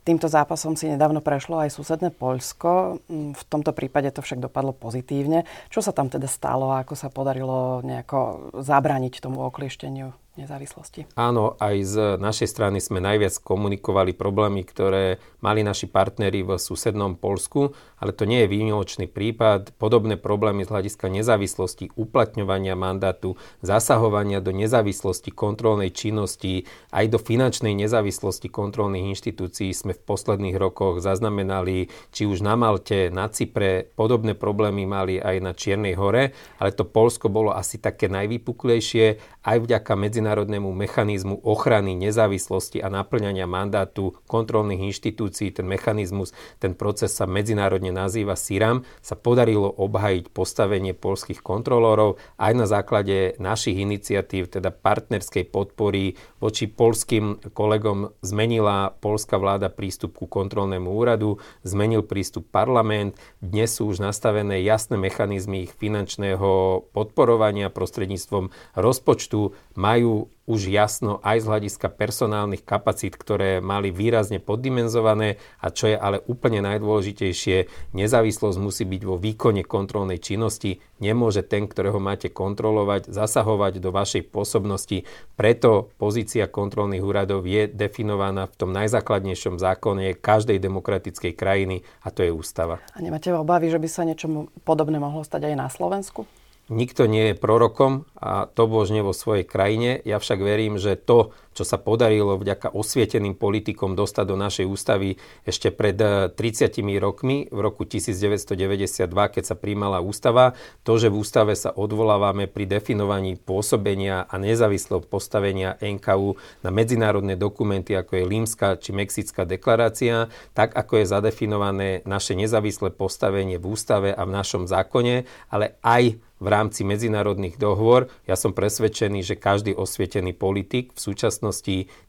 Týmto 0.08 0.24
zápasom 0.24 0.72
si 0.72 0.88
nedávno 0.88 1.20
prešlo 1.20 1.60
aj 1.60 1.68
susedné 1.76 2.08
Poľsko. 2.08 2.96
V 3.12 3.42
tomto 3.52 3.76
prípade 3.76 4.08
to 4.08 4.24
však 4.24 4.40
dopadlo 4.40 4.72
pozitívne. 4.72 5.44
Čo 5.68 5.84
sa 5.84 5.92
tam 5.92 6.08
teda 6.08 6.24
stalo 6.24 6.72
a 6.72 6.80
ako 6.80 6.96
sa 6.96 7.12
podarilo 7.12 7.84
nejako 7.84 8.48
zabrániť 8.56 9.20
tomu 9.20 9.44
okliešteniu 9.44 10.16
nezávislosti. 10.38 11.18
Áno, 11.18 11.58
aj 11.58 11.76
z 11.82 11.94
našej 12.22 12.48
strany 12.48 12.78
sme 12.78 13.02
najviac 13.02 13.42
komunikovali 13.42 14.14
problémy, 14.14 14.62
ktoré 14.62 15.18
mali 15.42 15.66
naši 15.66 15.90
partneri 15.90 16.46
v 16.46 16.54
susednom 16.54 17.18
Polsku, 17.18 17.74
ale 17.98 18.14
to 18.14 18.24
nie 18.24 18.46
je 18.46 18.50
výnimočný 18.50 19.06
prípad. 19.10 19.74
Podobné 19.76 20.14
problémy 20.14 20.64
z 20.64 20.70
hľadiska 20.70 21.10
nezávislosti, 21.10 21.94
uplatňovania 21.98 22.78
mandátu, 22.78 23.34
zasahovania 23.60 24.38
do 24.38 24.54
nezávislosti 24.54 25.34
kontrolnej 25.34 25.90
činnosti, 25.90 26.64
aj 26.94 27.10
do 27.10 27.18
finančnej 27.18 27.74
nezávislosti 27.74 28.48
kontrolných 28.48 29.14
inštitúcií 29.14 29.74
sme 29.74 29.92
v 29.92 30.04
posledných 30.06 30.56
rokoch 30.56 31.02
zaznamenali, 31.02 31.90
či 32.14 32.24
už 32.24 32.40
na 32.40 32.54
Malte, 32.54 33.10
na 33.10 33.26
Cypre, 33.26 33.90
podobné 33.98 34.38
problémy 34.38 34.86
mali 34.86 35.18
aj 35.18 35.36
na 35.42 35.52
Čiernej 35.52 35.98
hore, 35.98 36.32
ale 36.62 36.70
to 36.70 36.86
Polsko 36.86 37.26
bolo 37.28 37.50
asi 37.50 37.82
také 37.82 38.06
najvypuklejšie 38.06 39.38
aj 39.48 39.58
vďaka 39.64 39.92
medzinárodnému 39.96 40.70
mechanizmu 40.70 41.40
ochrany 41.40 41.96
nezávislosti 41.96 42.84
a 42.84 42.92
naplňania 42.92 43.48
mandátu 43.48 44.14
kontrolných 44.28 44.92
inštitúcií, 44.92 45.56
ten 45.56 45.64
mechanizmus, 45.64 46.36
ten 46.60 46.76
proces 46.76 47.16
sa 47.16 47.24
medzinárodne 47.24 47.87
nazýva 47.90 48.38
SIRAM, 48.38 48.86
sa 49.02 49.18
podarilo 49.18 49.68
obhajiť 49.68 50.30
postavenie 50.30 50.92
polských 50.94 51.42
kontrolórov 51.42 52.16
aj 52.38 52.52
na 52.54 52.66
základe 52.68 53.34
našich 53.42 53.78
iniciatív, 53.78 54.52
teda 54.52 54.70
partnerskej 54.70 55.48
podpory 55.50 56.14
voči 56.38 56.70
polským 56.70 57.52
kolegom. 57.52 58.14
Zmenila 58.22 58.94
polská 58.98 59.36
vláda 59.36 59.72
prístup 59.72 60.18
ku 60.18 60.26
kontrolnému 60.30 60.88
úradu, 60.88 61.42
zmenil 61.66 62.06
prístup 62.06 62.46
parlament, 62.48 63.18
dnes 63.42 63.74
sú 63.74 63.90
už 63.90 64.00
nastavené 64.00 64.62
jasné 64.62 64.96
mechanizmy 64.96 65.66
ich 65.66 65.72
finančného 65.74 66.82
podporovania 66.92 67.68
prostredníctvom 67.70 68.50
rozpočtu, 68.74 69.54
majú 69.74 70.30
už 70.48 70.72
jasno 70.72 71.20
aj 71.20 71.44
z 71.44 71.48
hľadiska 71.52 71.92
personálnych 71.92 72.64
kapacít, 72.64 73.20
ktoré 73.20 73.60
mali 73.60 73.92
výrazne 73.92 74.40
poddimenzované 74.40 75.36
a 75.60 75.68
čo 75.68 75.92
je 75.92 75.96
ale 76.00 76.24
úplne 76.24 76.64
najdôležitejšie, 76.64 77.68
nezávislosť 77.92 78.56
musí 78.56 78.88
byť 78.88 79.02
vo 79.04 79.20
výkone 79.20 79.60
kontrolnej 79.68 80.16
činnosti. 80.24 80.80
Nemôže 81.04 81.44
ten, 81.44 81.68
ktorého 81.68 82.00
máte 82.00 82.32
kontrolovať, 82.32 83.12
zasahovať 83.12 83.78
do 83.78 83.92
vašej 83.92 84.32
pôsobnosti. 84.32 85.04
Preto 85.36 85.92
pozícia 86.00 86.48
kontrolných 86.48 87.04
úradov 87.04 87.44
je 87.44 87.68
definovaná 87.68 88.48
v 88.48 88.56
tom 88.56 88.72
najzákladnejšom 88.72 89.60
zákone 89.60 90.16
každej 90.16 90.58
demokratickej 90.58 91.36
krajiny 91.36 91.84
a 92.02 92.08
to 92.08 92.24
je 92.24 92.32
ústava. 92.32 92.80
A 92.96 93.04
nemáte 93.04 93.28
obavy, 93.30 93.68
že 93.68 93.78
by 93.78 93.88
sa 93.92 94.08
niečo 94.08 94.48
podobné 94.64 94.96
mohlo 94.96 95.20
stať 95.20 95.52
aj 95.52 95.54
na 95.54 95.68
Slovensku? 95.68 96.24
Nikto 96.68 97.08
nie 97.08 97.32
je 97.32 97.40
prorokom 97.40 98.04
a 98.12 98.44
to 98.44 98.68
božne 98.68 99.00
vo 99.00 99.16
svojej 99.16 99.48
krajine. 99.48 99.96
Ja 100.04 100.20
však 100.20 100.44
verím, 100.44 100.76
že 100.76 101.00
to, 101.00 101.32
čo 101.58 101.66
sa 101.66 101.74
podarilo 101.74 102.38
vďaka 102.38 102.70
osvieteným 102.70 103.34
politikom 103.34 103.98
dostať 103.98 104.24
do 104.30 104.38
našej 104.38 104.66
ústavy 104.70 105.18
ešte 105.42 105.74
pred 105.74 105.98
30 105.98 106.38
eh, 106.38 107.02
rokmi, 107.02 107.50
v 107.50 107.58
roku 107.58 107.82
1992, 107.82 109.10
keď 109.10 109.42
sa 109.42 109.58
príjmala 109.58 109.98
ústava, 109.98 110.54
to, 110.86 110.94
že 111.02 111.10
v 111.10 111.18
ústave 111.18 111.58
sa 111.58 111.74
odvolávame 111.74 112.46
pri 112.46 112.70
definovaní 112.70 113.34
pôsobenia 113.34 114.30
a 114.30 114.38
nezávislého 114.38 115.02
postavenia 115.02 115.74
NKU 115.82 116.38
na 116.62 116.70
medzinárodné 116.70 117.34
dokumenty, 117.34 117.98
ako 117.98 118.22
je 118.22 118.30
Límska 118.30 118.78
či 118.78 118.94
Mexická 118.94 119.42
deklarácia, 119.42 120.30
tak 120.54 120.78
ako 120.78 121.02
je 121.02 121.10
zadefinované 121.10 121.88
naše 122.06 122.38
nezávislé 122.38 122.94
postavenie 122.94 123.58
v 123.58 123.74
ústave 123.74 124.14
a 124.14 124.22
v 124.22 124.30
našom 124.30 124.70
zákone, 124.70 125.26
ale 125.50 125.74
aj 125.82 126.22
v 126.38 126.46
rámci 126.46 126.86
medzinárodných 126.86 127.58
dohôr. 127.58 128.06
Ja 128.24 128.38
som 128.38 128.54
presvedčený, 128.54 129.26
že 129.26 129.34
každý 129.34 129.74
osvietený 129.74 130.34
politik 130.38 130.94
v 130.94 131.00
súčasnosti 131.02 131.47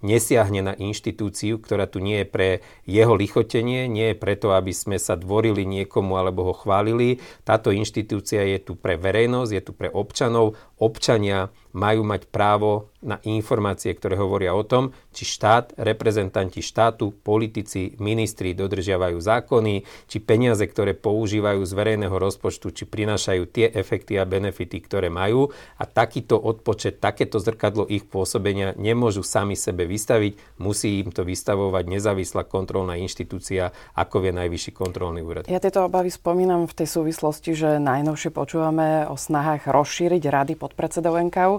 nesiahne 0.02 0.62
na 0.62 0.74
inštitúciu, 0.76 1.60
ktorá 1.62 1.88
tu 1.88 2.04
nie 2.04 2.22
je 2.22 2.28
pre 2.28 2.50
jeho 2.84 3.14
lichotenie, 3.16 3.88
nie 3.88 4.14
je 4.14 4.18
preto, 4.18 4.52
aby 4.54 4.76
sme 4.76 4.98
sa 5.00 5.16
dvorili 5.16 5.64
niekomu 5.64 6.20
alebo 6.20 6.52
ho 6.52 6.54
chválili. 6.54 7.24
Táto 7.44 7.72
inštitúcia 7.74 8.44
je 8.46 8.60
tu 8.60 8.74
pre 8.76 9.00
verejnosť, 9.00 9.52
je 9.52 9.62
tu 9.64 9.72
pre 9.72 9.90
občanov. 9.90 10.60
Občania 10.80 11.52
majú 11.74 12.02
mať 12.02 12.30
právo 12.30 12.90
na 13.00 13.16
informácie, 13.24 13.96
ktoré 13.96 14.20
hovoria 14.20 14.52
o 14.52 14.64
tom, 14.68 14.92
či 15.16 15.24
štát, 15.24 15.80
reprezentanti 15.80 16.60
štátu, 16.60 17.16
politici, 17.16 17.96
ministri 17.96 18.52
dodržiavajú 18.52 19.16
zákony, 19.16 19.88
či 20.10 20.18
peniaze, 20.20 20.60
ktoré 20.68 20.92
používajú 21.00 21.64
z 21.64 21.72
verejného 21.72 22.12
rozpočtu, 22.12 22.76
či 22.76 22.84
prinášajú 22.84 23.44
tie 23.48 23.72
efekty 23.72 24.20
a 24.20 24.28
benefity, 24.28 24.84
ktoré 24.84 25.08
majú. 25.08 25.48
A 25.80 25.88
takýto 25.88 26.36
odpočet, 26.36 27.00
takéto 27.00 27.40
zrkadlo 27.40 27.88
ich 27.88 28.04
pôsobenia 28.04 28.76
nemôžu 28.76 29.24
sami 29.24 29.56
sebe 29.56 29.88
vystaviť, 29.88 30.60
musí 30.60 31.00
im 31.00 31.16
to 31.16 31.24
vystavovať 31.24 31.84
nezávislá 31.88 32.44
kontrolná 32.52 33.00
inštitúcia, 33.00 33.72
ako 33.96 34.28
je 34.28 34.32
Najvyšší 34.36 34.72
kontrolný 34.76 35.24
úrad. 35.24 35.48
Ja 35.48 35.64
tieto 35.64 35.88
obavy 35.88 36.12
spomínam 36.12 36.68
v 36.68 36.84
tej 36.84 36.88
súvislosti, 37.00 37.56
že 37.56 37.80
najnovšie 37.80 38.36
počúvame 38.36 39.08
o 39.08 39.16
snahách 39.16 39.72
rozšíriť 39.72 40.24
rady 40.28 40.54
podpredsedov 40.60 41.16
NKU 41.32 41.59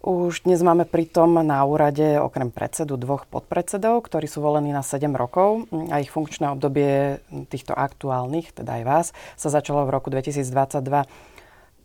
už 0.00 0.48
dnes 0.48 0.64
máme 0.64 0.88
pritom 0.88 1.44
na 1.44 1.60
úrade 1.68 2.16
okrem 2.16 2.48
predsedu 2.48 2.96
dvoch 2.96 3.28
podpredsedov, 3.28 4.00
ktorí 4.08 4.24
sú 4.24 4.40
volení 4.40 4.72
na 4.72 4.80
7 4.80 5.12
rokov 5.12 5.68
a 5.92 6.00
ich 6.00 6.08
funkčné 6.08 6.48
obdobie 6.48 7.20
týchto 7.52 7.76
aktuálnych, 7.76 8.56
teda 8.56 8.80
aj 8.80 8.84
vás, 8.88 9.06
sa 9.36 9.52
začalo 9.52 9.84
v 9.84 9.92
roku 9.92 10.08
2022. 10.08 11.04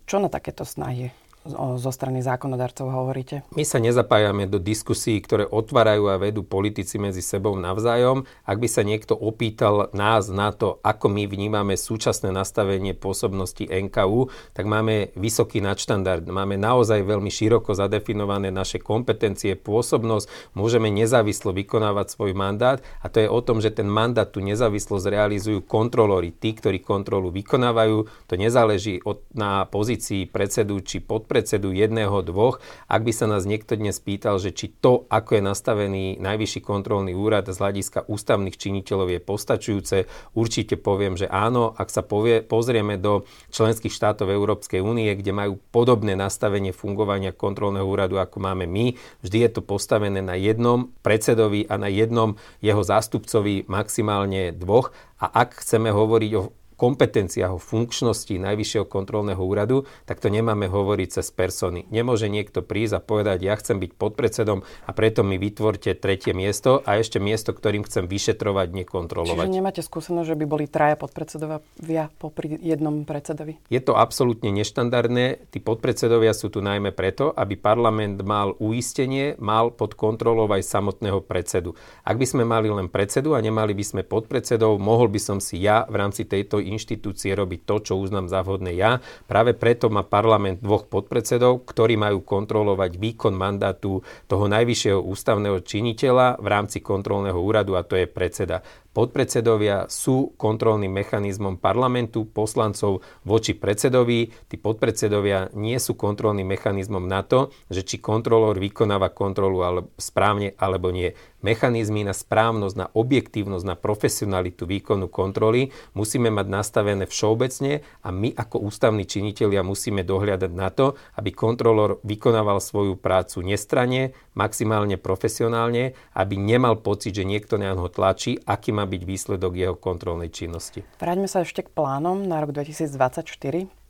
Čo 0.07 0.21
na 0.23 0.31
takéto 0.31 0.63
snahy 0.63 1.11
zo 1.53 1.91
strany 1.93 2.25
zákonodarcov 2.25 2.89
hovoríte? 2.89 3.45
My 3.53 3.61
sa 3.61 3.77
nezapájame 3.77 4.49
do 4.49 4.57
diskusí, 4.57 5.21
ktoré 5.21 5.45
otvárajú 5.45 6.09
a 6.09 6.17
vedú 6.17 6.41
politici 6.41 6.97
medzi 6.97 7.21
sebou 7.21 7.53
navzájom. 7.53 8.25
Ak 8.49 8.57
by 8.57 8.65
sa 8.65 8.81
niekto 8.81 9.13
opýtal 9.13 9.93
nás 9.93 10.33
na 10.33 10.49
to, 10.49 10.81
ako 10.81 11.05
my 11.13 11.29
vnímame 11.29 11.77
súčasné 11.77 12.33
nastavenie 12.33 12.97
pôsobnosti 12.97 13.61
NKU, 13.61 14.33
tak 14.57 14.65
máme 14.65 15.13
vysoký 15.13 15.61
nadštandard. 15.61 16.25
Máme 16.25 16.57
naozaj 16.57 17.05
veľmi 17.05 17.29
široko 17.29 17.77
zadefinované 17.77 18.49
naše 18.49 18.81
kompetencie, 18.81 19.53
pôsobnosť, 19.53 20.57
môžeme 20.57 20.89
nezávislo 20.89 21.53
vykonávať 21.53 22.17
svoj 22.17 22.33
mandát 22.33 22.81
a 23.05 23.07
to 23.13 23.21
je 23.21 23.29
o 23.29 23.39
tom, 23.45 23.61
že 23.61 23.69
ten 23.69 23.85
mandát, 23.85 24.25
tú 24.25 24.41
nezávislosť 24.41 25.13
realizujú 25.13 25.61
kontrolóri, 25.61 26.33
tí, 26.33 26.57
ktorí 26.57 26.81
kontrolu 26.81 27.29
vykonávajú. 27.29 28.09
To 28.25 28.33
nezáleží 28.33 28.97
od, 29.05 29.21
na 29.29 29.69
pozícii 29.69 30.25
predsedu 30.25 30.81
či 30.81 31.05
podpredsedu 31.05 31.34
podpredsedu 31.35 31.75
jedného, 31.75 32.15
dvoch. 32.23 32.63
Ak 32.87 33.03
by 33.03 33.11
sa 33.11 33.27
nás 33.27 33.43
niekto 33.43 33.75
dnes 33.75 33.99
pýtal, 33.99 34.39
že 34.39 34.55
či 34.55 34.71
to, 34.71 35.03
ako 35.11 35.35
je 35.35 35.43
nastavený 35.43 36.05
najvyšší 36.23 36.63
kontrolný 36.63 37.11
úrad 37.11 37.51
z 37.51 37.59
hľadiska 37.59 38.07
ústavných 38.07 38.55
činiteľov 38.55 39.11
je 39.11 39.19
postačujúce, 39.19 39.97
určite 40.31 40.79
poviem, 40.79 41.19
že 41.19 41.27
áno. 41.27 41.75
Ak 41.75 41.91
sa 41.91 42.07
povie, 42.07 42.39
pozrieme 42.39 42.95
do 42.95 43.27
členských 43.51 43.91
štátov 43.91 44.31
Európskej 44.31 44.79
únie, 44.79 45.11
kde 45.11 45.35
majú 45.35 45.59
podobné 45.75 46.15
nastavenie 46.15 46.71
fungovania 46.71 47.35
kontrolného 47.35 47.83
úradu, 47.83 48.15
ako 48.15 48.39
máme 48.39 48.63
my, 48.63 48.95
vždy 49.19 49.37
je 49.43 49.49
to 49.51 49.59
postavené 49.59 50.23
na 50.23 50.39
jednom 50.39 50.95
predsedovi 51.03 51.67
a 51.67 51.75
na 51.75 51.91
jednom 51.91 52.39
jeho 52.63 52.79
zástupcovi, 52.79 53.67
maximálne 53.67 54.55
dvoch. 54.55 54.95
A 55.19 55.27
ak 55.43 55.59
chceme 55.59 55.91
hovoriť 55.91 56.31
o 56.39 56.55
kompetenciách, 56.75 57.55
o 57.55 57.59
funkčnosti 57.59 58.35
Najvyššieho 58.35 58.85
kontrolného 58.85 59.39
úradu, 59.39 59.87
tak 60.03 60.19
to 60.19 60.27
nemáme 60.27 60.67
hovoriť 60.67 61.19
cez 61.19 61.27
persony. 61.31 61.87
Nemôže 61.89 62.27
niekto 62.27 62.61
prísť 62.61 62.99
a 62.99 63.01
povedať, 63.01 63.47
ja 63.47 63.55
chcem 63.55 63.79
byť 63.79 63.91
podpredsedom 63.95 64.61
a 64.61 64.91
preto 64.91 65.23
mi 65.23 65.39
vytvorte 65.39 65.95
tretie 65.95 66.35
miesto 66.35 66.83
a 66.83 66.99
ešte 66.99 67.17
miesto, 67.23 67.55
ktorým 67.55 67.87
chcem 67.87 68.05
vyšetrovať, 68.05 68.67
nekontrolovať. 68.85 69.47
Čiže 69.47 69.57
nemáte 69.57 69.81
skúsenosť, 69.81 70.27
že 70.27 70.39
by 70.39 70.45
boli 70.45 70.65
traja 70.67 70.99
podpredsedovia 70.99 72.11
popri 72.19 72.59
jednom 72.59 73.07
predsedovi? 73.07 73.57
Je 73.71 73.79
to 73.79 73.95
absolútne 73.95 74.51
neštandardné. 74.51 75.47
Tí 75.49 75.59
podpredsedovia 75.63 76.35
sú 76.35 76.51
tu 76.51 76.59
najmä 76.59 76.91
preto, 76.91 77.31
aby 77.31 77.55
parlament 77.55 78.19
mal 78.25 78.53
uistenie, 78.59 79.39
mal 79.39 79.71
pod 79.71 79.95
kontrolou 79.95 80.51
aj 80.51 80.67
samotného 80.67 81.23
predsedu. 81.23 81.77
Ak 82.03 82.19
by 82.19 82.25
sme 82.27 82.43
mali 82.43 82.67
len 82.67 82.91
predsedu 82.91 83.37
a 83.37 83.39
nemali 83.39 83.71
by 83.71 83.85
sme 83.85 84.01
podpredsedov, 84.03 84.75
mohol 84.81 85.07
by 85.07 85.19
som 85.21 85.37
si 85.39 85.61
ja 85.63 85.87
v 85.87 85.95
rámci 86.01 86.27
tejto 86.27 86.64
inštitúcie 86.65 87.37
robiť 87.37 87.61
to, 87.63 87.75
čo 87.91 87.93
uznám 88.01 88.25
za 88.25 88.41
vhodné 88.41 88.73
ja. 88.73 88.97
Práve 89.29 89.53
preto 89.53 89.93
má 89.93 90.01
parlament 90.01 90.61
dvoch 90.61 90.89
podpredsedov, 90.89 91.65
ktorí 91.69 91.95
majú 91.99 92.25
kontrolovať 92.25 92.97
výkon 92.97 93.37
mandátu 93.37 94.01
toho 94.25 94.45
najvyššieho 94.49 94.99
ústavného 95.01 95.61
činiteľa 95.61 96.41
v 96.41 96.47
rámci 96.49 96.81
kontrolného 96.81 97.37
úradu 97.37 97.77
a 97.77 97.85
to 97.85 97.95
je 97.95 98.09
predseda. 98.09 98.65
Podpredsedovia 98.95 99.91
sú 99.91 100.31
kontrolným 100.39 100.87
mechanizmom 100.87 101.59
parlamentu, 101.59 102.23
poslancov 102.23 103.03
voči 103.27 103.51
predsedovi. 103.51 104.31
Tí 104.47 104.55
podpredsedovia 104.55 105.51
nie 105.51 105.75
sú 105.83 105.99
kontrolným 105.99 106.47
mechanizmom 106.47 107.03
na 107.03 107.19
to, 107.27 107.51
že 107.67 107.83
či 107.83 107.99
kontrolór 107.99 108.55
vykonáva 108.55 109.11
kontrolu 109.11 109.67
ale, 109.67 109.91
správne 109.99 110.55
alebo 110.55 110.95
nie. 110.95 111.11
Mechanizmy 111.43 112.01
na 112.01 112.15
správnosť, 112.15 112.75
na 112.79 112.87
objektívnosť, 112.89 113.65
na 113.67 113.75
profesionalitu 113.77 114.65
výkonu 114.65 115.11
kontroly 115.11 115.69
musíme 115.93 116.33
mať 116.33 116.47
nastavené 116.49 117.05
všeobecne 117.05 117.85
a 118.01 118.09
my 118.09 118.33
ako 118.33 118.65
ústavní 118.65 119.05
činitelia 119.05 119.61
musíme 119.61 120.01
dohľadať 120.01 120.51
na 120.55 120.73
to, 120.73 120.97
aby 121.19 121.35
kontrolór 121.35 122.01
vykonával 122.01 122.57
svoju 122.57 122.97
prácu 122.97 123.45
nestranne, 123.45 124.17
maximálne 124.33 124.97
profesionálne, 124.97 125.93
aby 126.17 126.33
nemal 126.33 126.81
pocit, 126.81 127.13
že 127.13 127.29
niekto 127.29 127.61
na 127.61 127.77
ho 127.77 127.93
tlačí, 127.93 128.41
aký 128.41 128.73
má 128.73 128.84
byť 128.85 129.01
výsledok 129.03 129.53
jeho 129.57 129.75
kontrolnej 129.75 130.29
činnosti. 130.33 130.85
Vráťme 130.97 131.27
sa 131.29 131.41
ešte 131.43 131.65
k 131.65 131.69
plánom 131.69 132.23
na 132.25 132.41
rok 132.41 132.53
2024. 132.53 133.84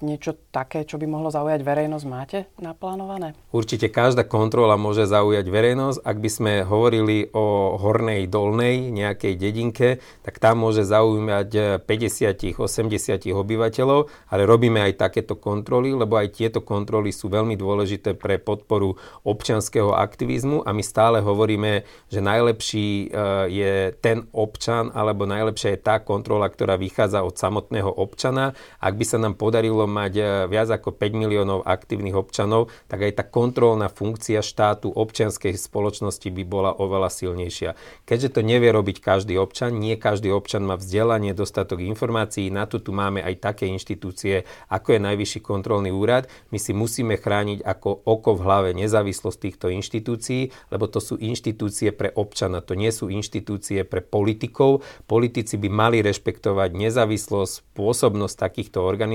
Niečo 0.00 0.36
také, 0.48 0.88
čo 0.88 0.96
by 0.96 1.04
mohlo 1.04 1.28
zaujať 1.28 1.60
verejnosť, 1.60 2.06
máte 2.08 2.38
naplánované? 2.56 3.36
Určite 3.52 3.92
každá 3.92 4.24
kontrola 4.24 4.80
môže 4.80 5.04
zaujať 5.04 5.44
verejnosť. 5.48 5.98
Ak 6.00 6.16
by 6.16 6.30
sme 6.32 6.52
hovorili 6.64 7.28
o 7.36 7.76
hornej, 7.76 8.24
dolnej 8.24 8.88
nejakej 8.88 9.34
dedinke, 9.36 9.88
tak 10.24 10.40
tam 10.40 10.64
môže 10.64 10.88
zaujímať 10.88 11.84
50-80 11.84 12.64
obyvateľov, 13.36 14.08
ale 14.32 14.42
robíme 14.48 14.80
aj 14.80 14.96
takéto 14.96 15.36
kontroly, 15.36 15.92
lebo 15.92 16.16
aj 16.16 16.32
tieto 16.40 16.64
kontroly 16.64 17.12
sú 17.12 17.28
veľmi 17.28 17.56
dôležité 17.60 18.16
pre 18.16 18.40
podporu 18.40 18.96
občanského 19.28 19.92
aktivizmu 19.92 20.64
a 20.64 20.72
my 20.72 20.80
stále 20.80 21.20
hovoríme, 21.20 21.84
že 22.08 22.24
najlepší 22.24 22.88
e, 22.88 23.06
je 23.52 23.72
ten 24.00 24.24
občan, 24.32 24.88
alebo 24.96 25.28
najlepšia 25.28 25.76
je 25.76 25.84
tá 25.84 26.00
kontrola, 26.00 26.48
ktorá 26.48 26.80
vychádza 26.80 27.20
od 27.20 27.36
samotného 27.36 27.90
občana. 27.92 28.56
Ak 28.80 28.96
by 28.96 29.04
sa 29.04 29.18
nám 29.20 29.33
podarilo 29.34 29.84
mať 29.84 30.12
e, 30.16 30.22
viac 30.48 30.70
ako 30.70 30.94
5 30.96 31.14
miliónov 31.14 31.66
aktívnych 31.66 32.14
občanov, 32.14 32.70
tak 32.86 33.04
aj 33.04 33.12
tá 33.20 33.24
kontrolná 33.26 33.90
funkcia 33.90 34.40
štátu 34.40 34.90
občianskej 34.90 35.54
spoločnosti 35.58 36.28
by 36.30 36.44
bola 36.46 36.70
oveľa 36.72 37.10
silnejšia. 37.10 37.74
Keďže 38.06 38.38
to 38.38 38.40
nevie 38.40 38.70
robiť 38.70 39.02
každý 39.02 39.36
občan, 39.36 39.76
nie 39.76 39.98
každý 39.98 40.30
občan 40.30 40.64
má 40.64 40.78
vzdelanie, 40.78 41.34
dostatok 41.34 41.82
informácií, 41.82 42.48
na 42.48 42.64
to 42.64 42.78
tu 42.80 42.94
máme 42.94 43.20
aj 43.20 43.42
také 43.42 43.66
inštitúcie, 43.70 44.46
ako 44.70 44.96
je 44.96 45.00
Najvyšší 45.04 45.40
kontrolný 45.44 45.90
úrad. 45.92 46.30
My 46.48 46.58
si 46.62 46.72
musíme 46.72 47.18
chrániť 47.18 47.60
ako 47.60 48.04
oko 48.06 48.38
v 48.38 48.44
hlave 48.44 48.70
nezávislosť 48.72 49.38
týchto 49.38 49.66
inštitúcií, 49.74 50.54
lebo 50.70 50.86
to 50.88 51.02
sú 51.02 51.20
inštitúcie 51.20 51.90
pre 51.92 52.14
občana, 52.14 52.64
to 52.64 52.78
nie 52.78 52.92
sú 52.94 53.10
inštitúcie 53.10 53.84
pre 53.84 54.00
politikov. 54.00 54.84
Politici 55.10 55.58
by 55.58 55.68
mali 55.68 55.98
rešpektovať 56.00 56.70
nezávislosť, 56.72 57.74
pôsobnosť 57.74 58.36
takýchto 58.38 58.78
organizácií, 58.80 59.13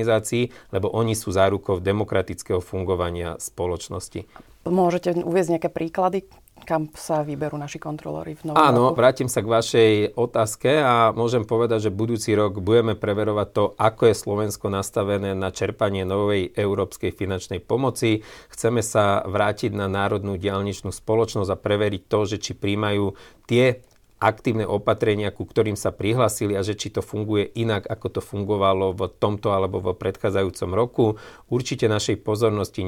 lebo 0.71 0.91
oni 0.91 1.15
sú 1.17 1.31
zárukou 1.33 1.81
demokratického 1.81 2.59
fungovania 2.59 3.39
spoločnosti. 3.39 4.27
Môžete 4.67 5.23
uvieť 5.23 5.55
nejaké 5.55 5.69
príklady, 5.71 6.27
kam 6.67 6.91
sa 6.93 7.23
vyberú 7.23 7.55
naši 7.55 7.79
kontrolóri 7.79 8.35
v 8.35 8.51
novom 8.51 8.59
Áno, 8.59 8.83
roku? 8.91 8.99
vrátim 8.99 9.31
sa 9.31 9.39
k 9.39 9.47
vašej 9.47 9.91
otázke 10.19 10.69
a 10.83 11.15
môžem 11.15 11.47
povedať, 11.47 11.87
že 11.87 11.95
budúci 11.95 12.35
rok 12.35 12.59
budeme 12.59 12.93
preverovať 12.99 13.47
to, 13.55 13.63
ako 13.79 14.11
je 14.11 14.15
Slovensko 14.19 14.67
nastavené 14.67 15.31
na 15.33 15.49
čerpanie 15.55 16.03
novej 16.03 16.51
európskej 16.51 17.15
finančnej 17.15 17.63
pomoci. 17.63 18.21
Chceme 18.51 18.83
sa 18.83 19.23
vrátiť 19.23 19.71
na 19.71 19.87
Národnú 19.87 20.35
diálničnú 20.35 20.91
spoločnosť 20.91 21.49
a 21.49 21.57
preveriť 21.57 22.03
to, 22.11 22.19
že 22.27 22.37
či 22.43 22.51
príjmajú 22.53 23.15
tie 23.47 23.81
aktívne 24.19 24.67
opatrenia, 24.67 25.31
ku 25.31 25.47
ktorým 25.47 25.79
sa 25.79 25.95
prihlásili 25.95 26.51
a 26.53 26.61
že 26.61 26.75
či 26.75 26.91
to 26.91 26.99
funguje 26.99 27.47
inak, 27.55 27.87
ako 27.87 28.19
to 28.19 28.21
fungovalo 28.21 28.91
v 28.91 29.07
tomto 29.15 29.55
alebo 29.55 29.79
v 29.79 29.95
predchádzajúcom 29.95 30.71
roku. 30.75 31.05
Určite 31.47 31.87
našej 31.87 32.19
pozornosti 32.19 32.83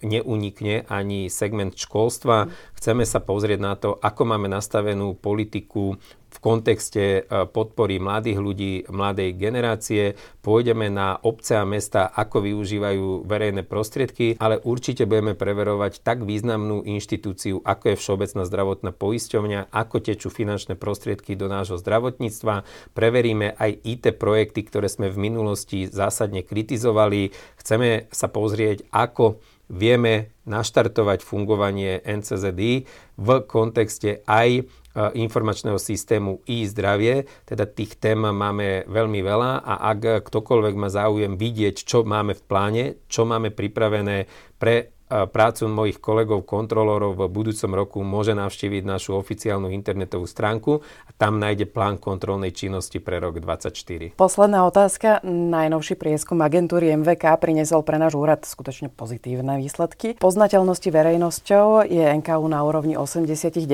neunikne 0.00 0.74
ani 0.88 1.28
segment 1.28 1.76
školstva. 1.76 2.48
Chceme 2.80 3.04
sa 3.04 3.20
pozrieť 3.20 3.60
na 3.60 3.76
to, 3.76 4.00
ako 4.00 4.24
máme 4.24 4.48
nastavenú 4.48 5.12
politiku 5.12 6.00
v 6.32 6.38
kontexte 6.40 7.04
e, 7.04 7.20
podpory 7.52 8.00
mladých 8.00 8.38
ľudí, 8.40 8.72
mladej 8.88 9.36
generácie. 9.36 10.16
Pôjdeme 10.40 10.88
na 10.88 11.20
obce 11.20 11.60
a 11.60 11.68
mesta, 11.68 12.08
ako 12.08 12.40
využívajú 12.48 13.28
verejné 13.28 13.68
prostriedky, 13.68 14.40
ale 14.40 14.56
určite 14.64 15.04
budeme 15.04 15.36
preverovať 15.36 16.00
tak 16.00 16.24
významnú 16.24 16.88
inštitúciu, 16.88 17.60
ako 17.60 17.92
je 17.92 18.00
Všeobecná 18.00 18.42
zdravotná 18.48 18.90
poisťovňa, 18.96 19.60
ako 19.68 19.96
tečú 20.00 20.32
finančné 20.32 20.80
prostriedky 20.80 21.36
do 21.36 21.52
nášho 21.52 21.76
zdravotníctva. 21.76 22.64
Preveríme 22.96 23.52
aj 23.60 23.84
IT 23.84 24.04
projekty, 24.16 24.64
ktoré 24.64 24.88
sme 24.88 25.12
v 25.12 25.20
minulosti 25.20 25.84
zásadne 25.84 26.40
kritizovali. 26.40 27.36
Chceme 27.60 28.08
sa 28.08 28.32
pozrieť, 28.32 28.88
ako 28.88 29.38
vieme 29.72 30.32
naštartovať 30.44 31.24
fungovanie 31.24 32.02
NCZI 32.04 32.84
v 33.16 33.28
kontexte 33.48 34.20
aj 34.28 34.68
informačného 34.96 35.80
systému 35.80 36.44
e-zdravie, 36.44 37.24
teda 37.48 37.64
tých 37.64 37.96
tém 37.96 38.20
máme 38.20 38.84
veľmi 38.88 39.20
veľa 39.24 39.64
a 39.64 39.74
ak 39.92 40.28
ktokoľvek 40.28 40.74
má 40.76 40.88
záujem 40.92 41.34
vidieť, 41.36 41.84
čo 41.84 42.04
máme 42.04 42.36
v 42.36 42.42
pláne, 42.44 42.84
čo 43.08 43.24
máme 43.24 43.52
pripravené 43.52 44.28
pre 44.60 45.01
prácu 45.28 45.68
mojich 45.68 46.00
kolegov, 46.00 46.48
kontrolórov 46.48 47.14
v 47.14 47.28
budúcom 47.28 47.70
roku 47.76 47.98
môže 48.00 48.32
navštíviť 48.32 48.82
našu 48.82 49.14
oficiálnu 49.20 49.68
internetovú 49.68 50.24
stránku 50.24 50.80
a 50.80 51.10
tam 51.12 51.36
nájde 51.36 51.68
plán 51.68 52.00
kontrolnej 52.00 52.56
činnosti 52.56 52.96
pre 52.96 53.20
rok 53.20 53.38
2024. 53.38 54.16
Posledná 54.16 54.64
otázka. 54.64 55.20
Najnovší 55.26 56.00
prieskum 56.00 56.40
agentúry 56.40 56.96
MVK 56.96 57.36
priniesol 57.36 57.84
pre 57.84 58.00
náš 58.00 58.16
úrad 58.16 58.48
skutočne 58.48 58.88
pozitívne 58.88 59.60
výsledky. 59.60 60.16
Poznateľnosti 60.16 60.88
verejnosťou 60.88 61.84
je 61.86 62.04
NKU 62.22 62.46
na 62.48 62.64
úrovni 62.64 62.96
89%, 62.96 63.68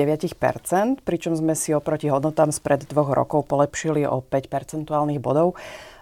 pričom 1.07 1.33
sme 1.39 1.55
si 1.55 1.71
oproti 1.71 2.11
hodnotám 2.11 2.51
spred 2.51 2.83
dvoch 2.89 3.15
rokov 3.15 3.47
polepšili 3.47 4.03
o 4.03 4.19
5 4.19 4.51
percentuálnych 4.51 5.23
bodov. 5.23 5.55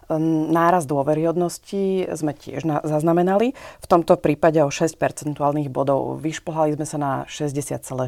Náraz 0.08 0.88
dôveryhodnosti 0.88 2.08
sme 2.16 2.32
tiež 2.32 2.64
zaznamenali. 2.88 3.52
V 3.84 3.88
tomto 3.92 4.16
prípade 4.16 4.64
o 4.64 4.72
6 4.72 4.96
percentuálnych 4.96 5.68
bodov. 5.68 6.24
Vyšplhali 6.24 6.80
sme 6.80 6.88
sa 6.88 6.98
na 6.98 7.12
60,4 7.28 8.08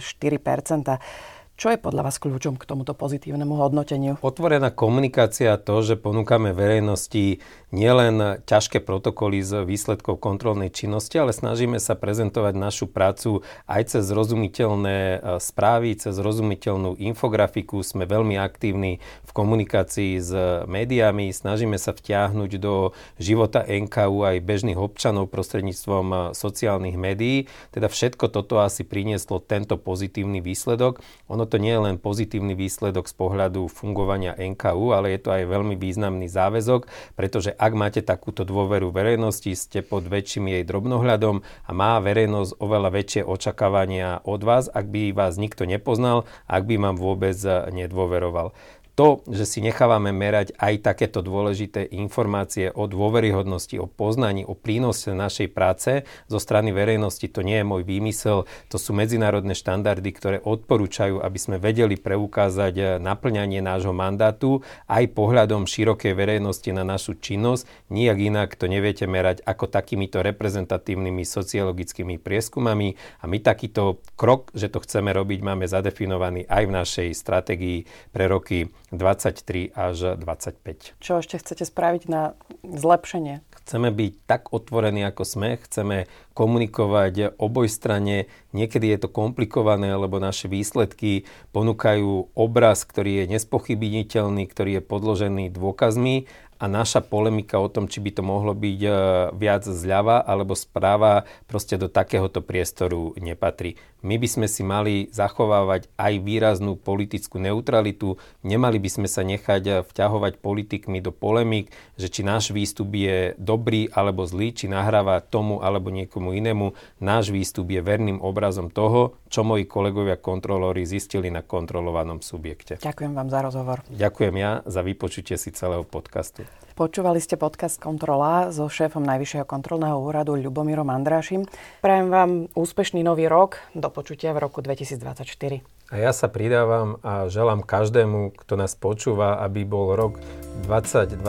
čo 1.60 1.76
je 1.76 1.76
podľa 1.76 2.08
vás 2.08 2.16
kľúčom 2.24 2.56
k 2.56 2.64
tomuto 2.64 2.96
pozitívnemu 2.96 3.60
hodnoteniu? 3.60 4.16
Otvorená 4.24 4.72
komunikácia, 4.72 5.60
to, 5.60 5.84
že 5.84 6.00
ponúkame 6.00 6.56
verejnosti 6.56 7.44
nielen 7.76 8.40
ťažké 8.48 8.80
protokoly 8.80 9.44
z 9.44 9.68
výsledkov 9.68 10.24
kontrolnej 10.24 10.72
činnosti, 10.72 11.20
ale 11.20 11.36
snažíme 11.36 11.76
sa 11.84 12.00
prezentovať 12.00 12.56
našu 12.56 12.88
prácu 12.88 13.44
aj 13.68 13.92
cez 13.92 14.08
zrozumiteľné 14.08 14.98
e, 14.98 15.18
správy, 15.44 16.00
cez 16.00 16.16
zrozumiteľnú 16.16 16.96
infografiku. 16.96 17.84
Sme 17.84 18.08
veľmi 18.08 18.40
aktívni 18.40 19.04
v 19.28 19.32
komunikácii 19.36 20.16
s 20.16 20.32
médiami, 20.64 21.36
snažíme 21.36 21.76
sa 21.76 21.92
vtiahnuť 21.92 22.52
do 22.56 22.96
života 23.20 23.68
NKU 23.68 24.24
aj 24.24 24.48
bežných 24.48 24.80
občanov 24.80 25.28
prostredníctvom 25.28 26.06
e, 26.08 26.18
sociálnych 26.40 26.96
médií. 26.96 27.52
Teda 27.76 27.92
všetko 27.92 28.32
toto 28.32 28.64
asi 28.64 28.88
prinieslo 28.88 29.44
tento 29.44 29.76
pozitívny 29.76 30.40
výsledok. 30.40 31.04
Ono 31.28 31.49
to 31.50 31.58
nie 31.58 31.74
je 31.74 31.82
len 31.90 31.98
pozitívny 31.98 32.54
výsledok 32.54 33.10
z 33.10 33.18
pohľadu 33.18 33.66
fungovania 33.66 34.38
NKU, 34.38 34.94
ale 34.94 35.18
je 35.18 35.20
to 35.26 35.34
aj 35.34 35.50
veľmi 35.50 35.74
významný 35.76 36.30
záväzok, 36.30 36.86
pretože 37.18 37.52
ak 37.58 37.74
máte 37.74 38.06
takúto 38.06 38.46
dôveru 38.46 38.94
verejnosti, 38.94 39.58
ste 39.58 39.82
pod 39.82 40.06
väčším 40.06 40.54
jej 40.54 40.64
drobnohľadom 40.64 41.42
a 41.42 41.72
má 41.74 41.98
verejnosť 41.98 42.62
oveľa 42.62 42.90
väčšie 42.94 43.22
očakávania 43.26 44.22
od 44.22 44.42
vás, 44.46 44.70
ak 44.70 44.86
by 44.86 45.12
vás 45.12 45.42
nikto 45.42 45.66
nepoznal, 45.66 46.30
ak 46.46 46.70
by 46.70 46.78
vám 46.78 46.96
vôbec 47.02 47.36
nedôveroval 47.74 48.54
to, 49.00 49.24
že 49.32 49.48
si 49.48 49.60
nechávame 49.64 50.12
merať 50.12 50.52
aj 50.60 50.84
takéto 50.84 51.24
dôležité 51.24 51.88
informácie 51.88 52.68
o 52.68 52.84
dôveryhodnosti, 52.84 53.80
o 53.80 53.88
poznaní, 53.88 54.44
o 54.44 54.60
prínose 54.60 55.16
našej 55.16 55.56
práce. 55.56 56.04
Zo 56.28 56.36
strany 56.36 56.76
verejnosti, 56.76 57.24
to 57.32 57.40
nie 57.40 57.64
je 57.64 57.66
môj 57.66 57.88
výmysel, 57.88 58.44
to 58.68 58.76
sú 58.76 58.92
medzinárodné 58.92 59.56
štandardy, 59.56 60.12
ktoré 60.12 60.38
odporúčajú, 60.44 61.24
aby 61.24 61.40
sme 61.40 61.64
vedeli 61.64 61.96
preukázať 61.96 63.00
naplňanie 63.00 63.64
nášho 63.64 63.96
mandátu 63.96 64.68
aj 64.92 65.16
pohľadom 65.16 65.64
širokej 65.64 66.12
verejnosti 66.12 66.68
na 66.76 66.84
našu 66.84 67.16
činnosť. 67.16 67.88
Nijak 67.96 68.20
inak 68.20 68.60
to 68.60 68.68
neviete 68.68 69.08
merať 69.08 69.48
ako 69.48 69.72
takýmito 69.72 70.20
reprezentatívnymi 70.20 71.24
sociologickými 71.24 72.20
prieskumami. 72.20 73.00
A 73.24 73.32
my 73.32 73.40
takýto 73.40 74.04
krok, 74.20 74.52
že 74.52 74.68
to 74.68 74.84
chceme 74.84 75.16
robiť, 75.16 75.40
máme 75.40 75.72
zadefinovaný 75.72 76.44
aj 76.52 76.64
v 76.68 76.76
našej 76.76 77.08
stratégii 77.16 77.88
pre 78.12 78.28
roky 78.28 78.68
23 78.92 79.74
až 79.74 80.18
25. 80.18 80.98
Čo 80.98 81.22
ešte 81.22 81.38
chcete 81.38 81.64
spraviť 81.66 82.04
na 82.10 82.34
zlepšenie? 82.66 83.46
Chceme 83.64 83.94
byť 83.94 84.14
tak 84.26 84.50
otvorení, 84.50 85.06
ako 85.06 85.24
sme, 85.26 85.62
chceme 85.62 86.10
komunikovať 86.34 87.38
oboj 87.38 87.70
strane. 87.70 88.32
Niekedy 88.56 88.90
je 88.96 89.06
to 89.06 89.10
komplikované, 89.14 89.94
lebo 89.94 90.18
naše 90.18 90.50
výsledky 90.50 91.30
ponúkajú 91.54 92.34
obraz, 92.34 92.82
ktorý 92.88 93.24
je 93.24 93.38
nespochybniteľný, 93.38 94.50
ktorý 94.50 94.82
je 94.82 94.84
podložený 94.84 95.44
dôkazmi 95.54 96.26
a 96.60 96.68
naša 96.68 97.00
polemika 97.00 97.56
o 97.56 97.72
tom, 97.72 97.88
či 97.88 98.04
by 98.04 98.12
to 98.12 98.22
mohlo 98.22 98.52
byť 98.52 98.80
e, 98.84 98.92
viac 99.40 99.64
zľava 99.64 100.20
alebo 100.20 100.60
správa, 100.60 101.24
proste 101.48 101.80
do 101.80 101.88
takéhoto 101.88 102.44
priestoru 102.44 103.16
nepatrí. 103.16 103.80
My 104.04 104.20
by 104.20 104.28
sme 104.28 104.48
si 104.52 104.64
mali 104.64 105.08
zachovávať 105.12 105.92
aj 105.96 106.14
výraznú 106.24 106.76
politickú 106.76 107.40
neutralitu, 107.40 108.20
nemali 108.44 108.80
by 108.80 108.90
sme 108.92 109.08
sa 109.08 109.24
nechať 109.24 109.64
e, 109.64 109.74
vťahovať 109.88 110.44
politikmi 110.44 111.00
do 111.00 111.16
polemik, 111.16 111.72
že 111.96 112.12
či 112.12 112.28
náš 112.28 112.52
výstup 112.52 112.92
je 112.92 113.40
dobrý 113.40 113.88
alebo 113.96 114.28
zlý, 114.28 114.52
či 114.52 114.68
nahráva 114.68 115.24
tomu 115.24 115.64
alebo 115.64 115.88
niekomu 115.96 116.36
inému. 116.36 116.76
Náš 117.00 117.32
výstup 117.32 117.72
je 117.72 117.80
verným 117.80 118.20
obrazom 118.20 118.68
toho, 118.68 119.16
čo 119.32 119.48
moji 119.48 119.64
kolegovia 119.64 120.20
kontrolóri 120.20 120.84
zistili 120.84 121.32
na 121.32 121.40
kontrolovanom 121.40 122.20
subjekte. 122.20 122.84
Ďakujem 122.84 123.16
vám 123.16 123.32
za 123.32 123.40
rozhovor. 123.40 123.78
Ďakujem 123.88 124.36
ja 124.36 124.52
za 124.68 124.84
vypočutie 124.84 125.40
si 125.40 125.56
celého 125.56 125.88
podcastu. 125.88 126.49
Počúvali 126.80 127.20
ste 127.20 127.36
podcast 127.36 127.76
Kontrola 127.76 128.56
so 128.56 128.72
šéfom 128.72 129.04
Najvyššieho 129.04 129.44
kontrolného 129.44 130.00
úradu 130.00 130.40
Ľubomírom 130.40 130.88
Andrášim. 130.88 131.44
Prajem 131.84 132.08
vám 132.08 132.48
úspešný 132.56 133.04
nový 133.04 133.28
rok. 133.28 133.60
Do 133.76 133.92
počutia 133.92 134.32
v 134.32 134.48
roku 134.48 134.64
2024. 134.64 135.60
A 135.92 135.96
ja 136.00 136.16
sa 136.16 136.32
pridávam 136.32 136.96
a 137.04 137.28
želám 137.28 137.68
každému, 137.68 138.32
kto 138.32 138.56
nás 138.56 138.80
počúva, 138.80 139.44
aby 139.44 139.68
bol 139.68 139.92
rok 140.00 140.24
2024 140.72 141.20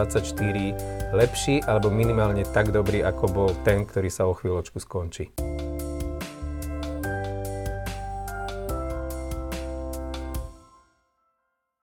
lepší 1.19 1.67
alebo 1.67 1.91
minimálne 1.91 2.47
tak 2.47 2.71
dobrý, 2.71 3.03
ako 3.03 3.25
bol 3.27 3.51
ten, 3.67 3.83
ktorý 3.83 4.07
sa 4.07 4.31
o 4.31 4.39
chvíľočku 4.39 4.79
skončí. 4.79 5.35